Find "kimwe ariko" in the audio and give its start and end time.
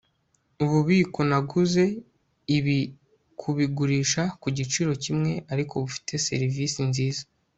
5.03-5.73